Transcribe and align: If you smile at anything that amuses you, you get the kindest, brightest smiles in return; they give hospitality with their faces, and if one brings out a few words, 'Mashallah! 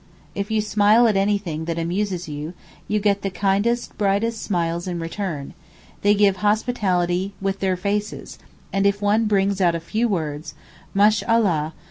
If 0.33 0.49
you 0.49 0.61
smile 0.61 1.07
at 1.07 1.15
anything 1.15 1.65
that 1.65 1.77
amuses 1.77 2.27
you, 2.27 2.55
you 2.87 2.99
get 2.99 3.21
the 3.21 3.29
kindest, 3.29 3.95
brightest 3.99 4.41
smiles 4.41 4.87
in 4.87 4.99
return; 4.99 5.53
they 6.01 6.15
give 6.15 6.37
hospitality 6.37 7.35
with 7.39 7.59
their 7.59 7.77
faces, 7.77 8.39
and 8.73 8.87
if 8.87 8.99
one 8.99 9.25
brings 9.27 9.61
out 9.61 9.75
a 9.75 9.79
few 9.79 10.07
words, 10.09 10.55
'Mashallah! 10.95 11.75